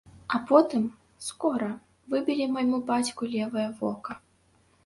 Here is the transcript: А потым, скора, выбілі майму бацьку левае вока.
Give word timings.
А 0.35 0.39
потым, 0.51 0.85
скора, 1.25 1.69
выбілі 2.13 2.49
майму 2.57 2.81
бацьку 2.89 3.23
левае 3.35 3.67
вока. 3.83 4.21